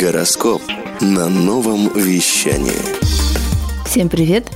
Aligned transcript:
Гороскоп 0.00 0.60
на 1.00 1.28
новом 1.28 1.88
вещании. 1.94 2.72
Всем 3.86 4.08
привет! 4.08 4.50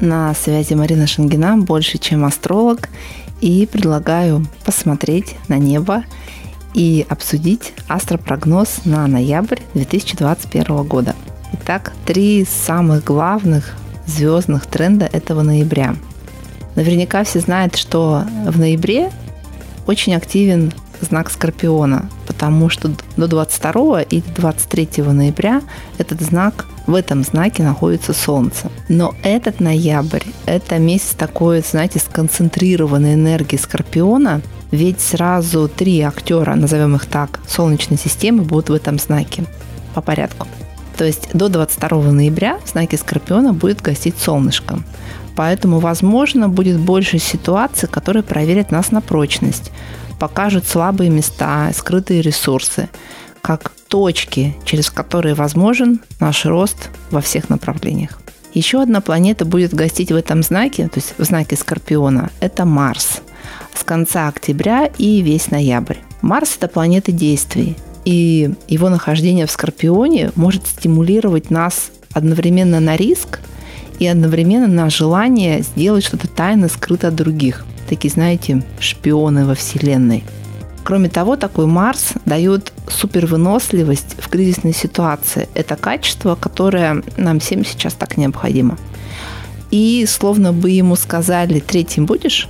На 0.00 0.32
связи 0.34 0.74
Марина 0.74 1.08
Шангина, 1.08 1.56
больше 1.56 1.98
чем 1.98 2.24
астролог, 2.24 2.88
и 3.40 3.66
предлагаю 3.66 4.46
посмотреть 4.64 5.34
на 5.48 5.58
небо 5.58 6.04
и 6.72 7.04
обсудить 7.08 7.72
астропрогноз 7.88 8.84
на 8.84 9.08
ноябрь 9.08 9.58
2021 9.74 10.84
года. 10.84 11.16
Итак, 11.54 11.92
три 12.04 12.44
самых 12.44 13.02
главных 13.02 13.74
звездных 14.06 14.66
тренда 14.66 15.06
этого 15.06 15.42
ноября. 15.42 15.96
Наверняка 16.76 17.24
все 17.24 17.40
знают, 17.40 17.74
что 17.74 18.24
в 18.46 18.56
ноябре 18.60 19.10
очень 19.88 20.14
активен 20.14 20.72
знак 21.00 21.30
Скорпиона, 21.30 22.08
потому 22.26 22.68
что 22.68 22.90
до 23.16 23.26
22 23.28 24.02
и 24.02 24.22
23 24.36 25.02
ноября 25.04 25.62
этот 25.98 26.20
знак 26.20 26.66
в 26.86 26.94
этом 26.94 27.22
знаке 27.22 27.62
находится 27.62 28.12
Солнце. 28.12 28.70
Но 28.88 29.14
этот 29.22 29.60
ноябрь– 29.60 30.24
это 30.46 30.78
месяц 30.78 31.14
такой, 31.16 31.60
знаете, 31.60 31.98
сконцентрированной 31.98 33.14
энергии 33.14 33.56
Скорпиона, 33.56 34.42
ведь 34.70 35.00
сразу 35.00 35.68
три 35.68 36.00
актера, 36.00 36.54
назовем 36.54 36.96
их 36.96 37.06
так, 37.06 37.40
Солнечной 37.48 37.98
системы 37.98 38.42
будут 38.42 38.70
в 38.70 38.74
этом 38.74 38.98
знаке 38.98 39.44
по 39.94 40.00
порядку. 40.00 40.46
То 40.96 41.04
есть 41.04 41.28
до 41.32 41.48
22 41.48 42.12
ноября 42.12 42.58
в 42.64 42.68
знаке 42.70 42.96
Скорпиона 42.96 43.52
будет 43.52 43.82
гостить 43.82 44.18
солнышко. 44.18 44.78
Поэтому, 45.36 45.80
возможно, 45.80 46.48
будет 46.48 46.78
больше 46.78 47.18
ситуаций, 47.18 47.88
которые 47.88 48.22
проверят 48.22 48.70
нас 48.70 48.90
на 48.90 49.02
прочность 49.02 49.70
покажут 50.18 50.66
слабые 50.66 51.10
места, 51.10 51.70
скрытые 51.74 52.22
ресурсы, 52.22 52.88
как 53.42 53.70
точки, 53.88 54.56
через 54.64 54.90
которые 54.90 55.34
возможен 55.34 56.00
наш 56.20 56.44
рост 56.46 56.90
во 57.10 57.20
всех 57.20 57.48
направлениях. 57.48 58.18
Еще 58.54 58.82
одна 58.82 59.00
планета 59.00 59.44
будет 59.44 59.74
гостить 59.74 60.10
в 60.10 60.16
этом 60.16 60.42
знаке, 60.42 60.88
то 60.88 60.98
есть 60.98 61.14
в 61.18 61.24
знаке 61.24 61.56
Скорпиона, 61.56 62.30
это 62.40 62.64
Марс 62.64 63.20
с 63.74 63.84
конца 63.84 64.28
октября 64.28 64.86
и 64.98 65.20
весь 65.20 65.50
ноябрь. 65.50 65.98
Марс– 66.22 66.56
это 66.58 66.66
планета 66.66 67.12
действий, 67.12 67.76
и 68.04 68.54
его 68.66 68.88
нахождение 68.88 69.46
в 69.46 69.50
Скорпионе 69.50 70.32
может 70.34 70.66
стимулировать 70.66 71.50
нас 71.50 71.90
одновременно 72.12 72.80
на 72.80 72.96
риск 72.96 73.40
и 73.98 74.06
одновременно 74.06 74.68
на 74.68 74.88
желание 74.88 75.62
сделать 75.62 76.04
что-то 76.04 76.26
тайно 76.26 76.68
скрыто 76.68 77.08
от 77.08 77.14
других– 77.14 77.66
такие, 77.86 78.10
знаете, 78.10 78.62
шпионы 78.78 79.46
во 79.46 79.54
Вселенной. 79.54 80.24
Кроме 80.84 81.08
того, 81.08 81.36
такой 81.36 81.66
Марс 81.66 82.12
дает 82.26 82.72
супервыносливость 82.88 84.16
в 84.18 84.28
кризисной 84.28 84.72
ситуации. 84.72 85.48
Это 85.54 85.74
качество, 85.74 86.36
которое 86.36 87.02
нам 87.16 87.40
всем 87.40 87.64
сейчас 87.64 87.94
так 87.94 88.16
необходимо. 88.16 88.78
И 89.70 90.06
словно 90.08 90.52
бы 90.52 90.70
ему 90.70 90.94
сказали, 90.94 91.58
третьим 91.58 92.06
будешь, 92.06 92.48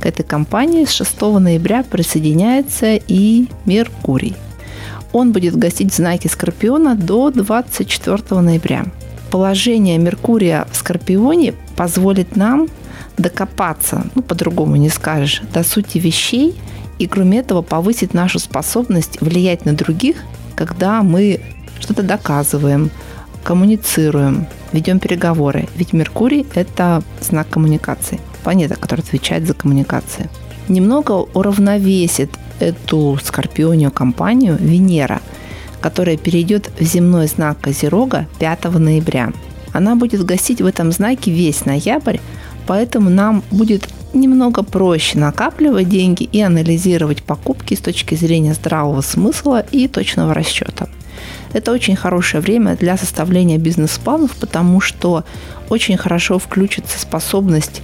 к 0.00 0.06
этой 0.06 0.22
компании 0.24 0.84
с 0.84 0.92
6 0.92 1.20
ноября 1.20 1.82
присоединяется 1.82 2.94
и 2.94 3.46
Меркурий. 3.66 4.36
Он 5.12 5.32
будет 5.32 5.56
гостить 5.56 5.92
в 5.92 5.96
знаке 5.96 6.28
Скорпиона 6.28 6.94
до 6.94 7.30
24 7.30 8.40
ноября. 8.40 8.86
Положение 9.30 9.98
Меркурия 9.98 10.66
в 10.70 10.76
Скорпионе 10.76 11.54
позволит 11.76 12.36
нам 12.36 12.68
докопаться, 13.18 14.06
ну 14.14 14.22
по-другому 14.22 14.76
не 14.76 14.88
скажешь, 14.88 15.42
до 15.52 15.64
сути 15.64 15.98
вещей 15.98 16.54
и 16.98 17.06
кроме 17.06 17.38
этого 17.38 17.62
повысить 17.62 18.14
нашу 18.14 18.38
способность 18.38 19.20
влиять 19.20 19.64
на 19.64 19.72
других, 19.74 20.16
когда 20.54 21.02
мы 21.02 21.40
что-то 21.80 22.02
доказываем, 22.02 22.90
коммуницируем, 23.44 24.46
ведем 24.72 24.98
переговоры. 24.98 25.68
Ведь 25.76 25.92
Меркурий– 25.92 26.46
это 26.54 27.02
знак 27.20 27.48
коммуникации, 27.48 28.20
планета, 28.42 28.76
которая 28.76 29.04
отвечает 29.04 29.46
за 29.46 29.54
коммуникации. 29.54 30.28
Немного 30.68 31.12
уравновесит 31.12 32.30
эту 32.58 33.18
скорпионию 33.22 33.90
компанию 33.90 34.56
Венера, 34.58 35.20
которая 35.80 36.16
перейдет 36.16 36.70
в 36.80 36.82
земной 36.82 37.28
знак 37.28 37.60
Козерога 37.60 38.26
5 38.38 38.64
ноября. 38.78 39.32
Она 39.72 39.94
будет 39.94 40.24
гостить 40.24 40.62
в 40.62 40.66
этом 40.66 40.90
знаке 40.90 41.30
весь 41.30 41.66
ноябрь, 41.66 42.18
Поэтому 42.66 43.10
нам 43.10 43.42
будет 43.50 43.88
немного 44.12 44.62
проще 44.62 45.18
накапливать 45.18 45.88
деньги 45.88 46.24
и 46.24 46.40
анализировать 46.40 47.22
покупки 47.22 47.74
с 47.74 47.80
точки 47.80 48.14
зрения 48.14 48.54
здравого 48.54 49.00
смысла 49.02 49.64
и 49.70 49.88
точного 49.88 50.34
расчета. 50.34 50.88
Это 51.52 51.72
очень 51.72 51.96
хорошее 51.96 52.42
время 52.42 52.76
для 52.76 52.96
составления 52.96 53.58
бизнес-планов, 53.58 54.36
потому 54.36 54.80
что 54.80 55.24
очень 55.68 55.96
хорошо 55.96 56.38
включится 56.38 56.98
способность 56.98 57.82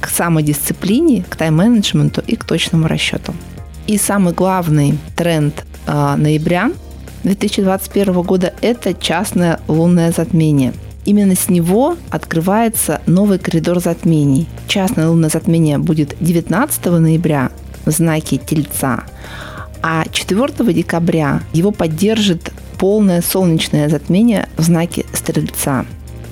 к 0.00 0.08
самодисциплине, 0.08 1.24
к 1.28 1.36
тайм-менеджменту 1.36 2.22
и 2.26 2.36
к 2.36 2.44
точному 2.44 2.86
расчету. 2.86 3.34
И 3.86 3.98
самый 3.98 4.32
главный 4.32 4.98
тренд 5.16 5.64
э, 5.86 6.16
ноября 6.16 6.70
2021 7.24 8.22
года– 8.22 8.54
это 8.60 8.94
частное 8.94 9.60
лунное 9.68 10.12
затмение– 10.12 10.72
Именно 11.06 11.36
с 11.36 11.48
него 11.48 11.96
открывается 12.10 13.00
новый 13.06 13.38
коридор 13.38 13.78
затмений. 13.80 14.48
Частное 14.66 15.08
лунное 15.08 15.30
затмение 15.30 15.78
будет 15.78 16.16
19 16.20 16.84
ноября 16.86 17.52
в 17.84 17.90
знаке 17.92 18.38
Тельца, 18.38 19.04
а 19.82 20.04
4 20.10 20.72
декабря 20.74 21.42
его 21.52 21.70
поддержит 21.70 22.52
полное 22.78 23.22
солнечное 23.22 23.88
затмение 23.88 24.48
в 24.56 24.62
знаке 24.62 25.06
Стрельца. 25.12 25.86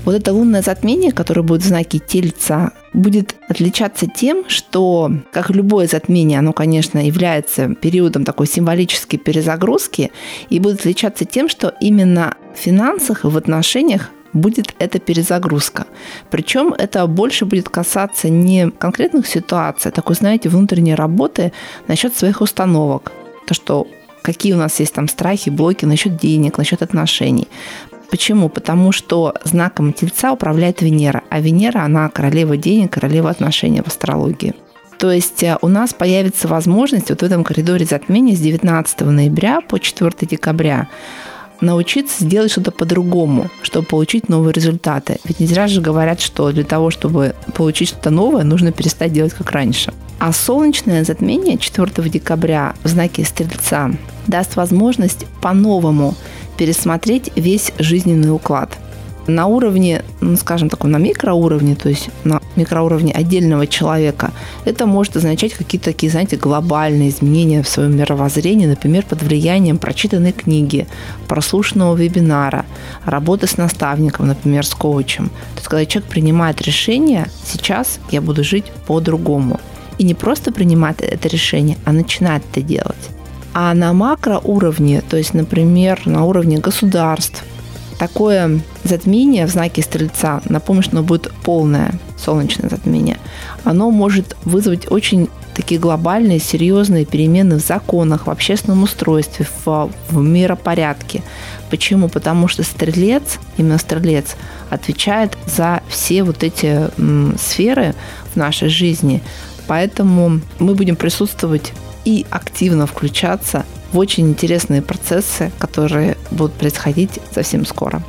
Вот 0.04 0.16
это 0.16 0.32
лунное 0.32 0.60
затмение, 0.60 1.12
которое 1.12 1.42
будет 1.42 1.62
в 1.62 1.68
знаке 1.68 2.00
Тельца, 2.00 2.72
будет 2.92 3.36
отличаться 3.48 4.06
тем, 4.06 4.44
что, 4.48 5.10
как 5.32 5.50
любое 5.50 5.86
затмение, 5.86 6.40
оно, 6.40 6.52
конечно, 6.52 6.98
является 6.98 7.74
периодом 7.76 8.24
такой 8.24 8.48
символической 8.48 9.18
перезагрузки, 9.18 10.10
и 10.50 10.58
будет 10.58 10.80
отличаться 10.80 11.24
тем, 11.24 11.48
что 11.48 11.72
именно 11.80 12.34
в 12.54 12.58
финансах 12.58 13.24
и 13.24 13.28
в 13.28 13.36
отношениях 13.36 14.10
будет 14.34 14.74
эта 14.78 14.98
перезагрузка. 14.98 15.86
Причем 16.30 16.74
это 16.76 17.06
больше 17.06 17.46
будет 17.46 17.68
касаться 17.68 18.28
не 18.28 18.70
конкретных 18.70 19.26
ситуаций, 19.26 19.90
а 19.90 19.92
такой, 19.92 20.16
знаете, 20.16 20.48
внутренней 20.48 20.94
работы 20.94 21.52
насчет 21.88 22.14
своих 22.16 22.40
установок. 22.40 23.12
То, 23.46 23.54
что 23.54 23.86
какие 24.22 24.52
у 24.52 24.58
нас 24.58 24.78
есть 24.80 24.94
там 24.94 25.08
страхи, 25.08 25.50
блоки 25.50 25.84
насчет 25.84 26.16
денег, 26.16 26.58
насчет 26.58 26.82
отношений. 26.82 27.48
Почему? 28.10 28.48
Потому 28.48 28.92
что 28.92 29.34
знаком 29.44 29.92
Тельца 29.92 30.32
управляет 30.32 30.82
Венера, 30.82 31.22
а 31.30 31.40
Венера, 31.40 31.80
она 31.80 32.08
королева 32.08 32.56
денег, 32.56 32.92
королева 32.92 33.30
отношений 33.30 33.80
в 33.80 33.86
астрологии. 33.86 34.54
То 34.98 35.10
есть 35.10 35.42
э, 35.42 35.58
у 35.60 35.68
нас 35.68 35.92
появится 35.92 36.48
возможность 36.48 37.10
вот 37.10 37.20
в 37.20 37.24
этом 37.24 37.44
коридоре 37.44 37.84
затмения 37.84 38.36
с 38.36 38.40
19 38.40 39.00
ноября 39.00 39.60
по 39.60 39.80
4 39.80 40.12
декабря 40.22 40.88
научиться 41.60 42.24
сделать 42.24 42.50
что-то 42.50 42.70
по-другому, 42.70 43.50
чтобы 43.62 43.86
получить 43.86 44.28
новые 44.28 44.52
результаты. 44.52 45.18
Ведь 45.24 45.40
не 45.40 45.46
зря 45.46 45.66
же 45.66 45.80
говорят, 45.80 46.20
что 46.20 46.52
для 46.52 46.64
того, 46.64 46.90
чтобы 46.90 47.34
получить 47.54 47.88
что-то 47.88 48.10
новое, 48.10 48.44
нужно 48.44 48.72
перестать 48.72 49.12
делать 49.12 49.32
как 49.34 49.50
раньше. 49.52 49.92
А 50.18 50.32
солнечное 50.32 51.04
затмение 51.04 51.58
4 51.58 52.08
декабря 52.08 52.74
в 52.82 52.88
знаке 52.88 53.24
Стрельца 53.24 53.90
даст 54.26 54.56
возможность 54.56 55.26
по-новому 55.40 56.14
пересмотреть 56.56 57.30
весь 57.36 57.72
жизненный 57.78 58.30
уклад– 58.30 58.78
на 59.26 59.46
уровне, 59.46 60.04
ну, 60.20 60.36
скажем 60.36 60.68
так, 60.68 60.84
на 60.84 60.98
микроуровне, 60.98 61.74
то 61.74 61.88
есть 61.88 62.10
на 62.24 62.40
микроуровне 62.56 63.12
отдельного 63.12 63.66
человека, 63.66 64.32
это 64.64 64.86
может 64.86 65.16
означать 65.16 65.54
какие-то 65.54 65.86
такие, 65.86 66.10
знаете, 66.10 66.36
глобальные 66.36 67.08
изменения 67.08 67.62
в 67.62 67.68
своем 67.68 67.96
мировоззрении, 67.96 68.66
например, 68.66 69.04
под 69.08 69.22
влиянием 69.22 69.78
прочитанной 69.78 70.32
книги, 70.32 70.86
прослушанного 71.26 71.96
вебинара, 71.96 72.64
работы 73.04 73.46
с 73.46 73.56
наставником, 73.56 74.26
например, 74.26 74.66
с 74.66 74.74
коучем. 74.74 75.28
То 75.28 75.56
есть, 75.56 75.68
когда 75.68 75.86
человек 75.86 76.10
принимает 76.10 76.62
решение, 76.62 77.26
сейчас 77.44 77.98
я 78.10 78.20
буду 78.20 78.44
жить 78.44 78.66
по-другому. 78.86 79.60
И 79.98 80.04
не 80.04 80.14
просто 80.14 80.52
принимает 80.52 81.00
это 81.00 81.28
решение, 81.28 81.78
а 81.84 81.92
начинает 81.92 82.42
это 82.50 82.60
делать. 82.60 83.10
А 83.52 83.72
на 83.74 83.92
макроуровне, 83.92 85.00
то 85.00 85.16
есть, 85.16 85.32
например, 85.34 86.00
на 86.06 86.24
уровне 86.24 86.58
государств, 86.58 87.44
такое 87.98 88.60
затмение 88.84 89.46
в 89.46 89.50
знаке 89.50 89.82
Стрельца, 89.82 90.42
напомню, 90.48 90.82
что 90.82 90.92
оно 90.92 91.02
будет 91.02 91.32
полное 91.42 91.94
солнечное 92.16 92.68
затмение, 92.68 93.18
оно 93.64 93.90
может 93.90 94.36
вызвать 94.44 94.90
очень 94.90 95.28
такие 95.54 95.80
глобальные, 95.80 96.40
серьезные 96.40 97.04
перемены 97.04 97.56
в 97.56 97.64
законах, 97.64 98.26
в 98.26 98.30
общественном 98.30 98.82
устройстве, 98.82 99.46
в, 99.64 99.90
в 100.10 100.20
миропорядке. 100.20 101.22
Почему? 101.70 102.08
Потому 102.08 102.48
что 102.48 102.62
стрелец, 102.62 103.38
именно 103.56 103.78
стрелец, 103.78 104.36
отвечает 104.70 105.38
за 105.46 105.82
все 105.88 106.24
вот 106.24 106.42
эти 106.42 106.90
м, 106.98 107.36
сферы 107.38 107.94
в 108.32 108.36
нашей 108.36 108.68
жизни. 108.68 109.22
Поэтому 109.66 110.40
мы 110.58 110.74
будем 110.74 110.96
присутствовать 110.96 111.72
и 112.04 112.26
активно 112.30 112.86
включаться 112.86 113.64
в 113.92 113.98
очень 113.98 114.28
интересные 114.28 114.82
процессы, 114.82 115.52
которые 115.58 116.16
будут 116.30 116.54
происходить 116.54 117.20
совсем 117.32 117.64
скоро. 117.64 118.02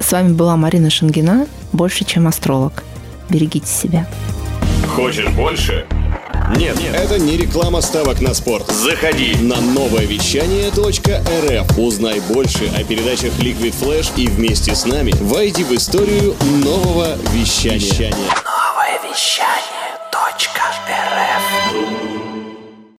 С 0.00 0.12
вами 0.12 0.32
была 0.32 0.56
Марина 0.56 0.90
Шангина, 0.90 1.46
больше, 1.72 2.04
чем 2.04 2.26
астролог. 2.26 2.82
Берегите 3.28 3.66
себя. 3.66 4.06
Хочешь 4.88 5.28
больше? 5.30 5.86
Нет, 6.56 6.78
нет. 6.78 6.94
Это 6.94 7.18
не 7.18 7.36
реклама 7.36 7.80
ставок 7.80 8.20
на 8.20 8.34
спорт. 8.34 8.70
Заходи. 8.70 9.34
На 9.40 9.60
новое 9.60 10.04
вещание 10.04 10.68
.рф. 10.68 11.78
Узнай 11.78 12.20
больше 12.20 12.70
о 12.76 12.84
передачах 12.84 13.32
Liquid 13.38 13.74
Flash 13.80 14.12
и 14.16 14.28
вместе 14.28 14.74
с 14.74 14.84
нами 14.84 15.12
войди 15.20 15.64
в 15.64 15.72
историю 15.72 16.34
нового 16.62 17.16
вещания. 17.32 18.10
Новое 18.10 19.10
вещание 19.10 19.73